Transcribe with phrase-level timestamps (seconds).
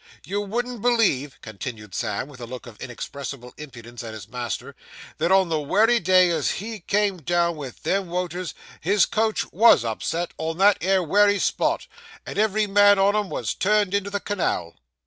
[0.25, 4.75] You wouldn't believe, sir,' continued Sam, with a look of inexpressible impudence at his master,
[5.19, 9.83] 'that on the wery day as he came down with them woters, his coach _was
[9.83, 11.85] _upset on that 'ere wery spot,
[12.25, 14.73] and ev'ry man on 'em was turned into the canal.